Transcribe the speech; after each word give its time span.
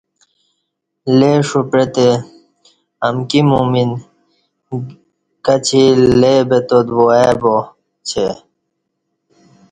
لےݜو 1.17 1.61
پعتہ 1.71 2.07
امکی 3.07 3.41
مؤمن 3.49 3.91
کچی 5.45 5.83
لئے 6.19 6.35
بتات 6.49 6.87
وا 6.97 7.05
ای 7.19 7.31
باچہ 7.41 8.27